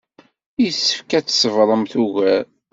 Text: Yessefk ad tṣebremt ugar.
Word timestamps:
Yessefk 0.63 1.09
ad 1.17 1.25
tṣebremt 1.27 1.93
ugar. 2.03 2.45